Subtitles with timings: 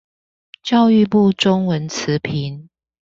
[0.63, 2.69] 教育部中文詞頻